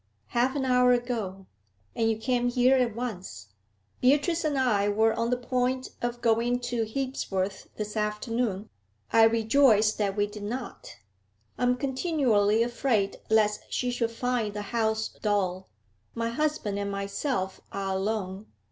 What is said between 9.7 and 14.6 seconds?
that we did not. I'm continually afraid lest she should find